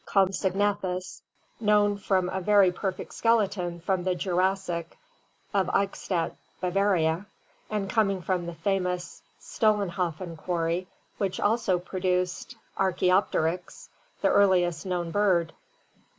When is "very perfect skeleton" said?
2.41-3.79